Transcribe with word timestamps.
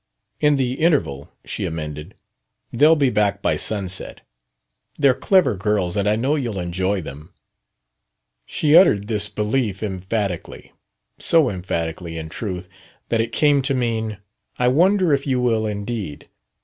"in 0.47 0.55
the 0.55 0.79
interval," 0.79 1.31
she 1.45 1.63
amended. 1.63 2.15
"They'll 2.73 2.95
be 2.95 3.11
back 3.11 3.39
by 3.43 3.55
sunset. 3.55 4.21
They're 4.97 5.13
clever 5.13 5.55
girls 5.55 5.95
and 5.95 6.09
I 6.09 6.15
know 6.15 6.33
you'll 6.35 6.59
enjoy 6.59 7.01
them." 7.03 7.35
She 8.47 8.75
uttered 8.75 9.07
this 9.07 9.29
belief 9.29 9.83
emphatically 9.83 10.71
so 11.19 11.51
emphatically, 11.51 12.17
in 12.17 12.29
truth, 12.29 12.67
that 13.09 13.21
it 13.21 13.31
came 13.31 13.61
to 13.61 13.75
mean: 13.75 14.17
"I 14.57 14.69
wonder 14.69 15.13
if 15.13 15.27
you 15.27 15.39
will 15.39 15.67
indeed." 15.67 16.27